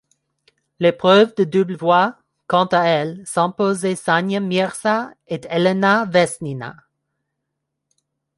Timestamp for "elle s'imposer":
2.85-3.95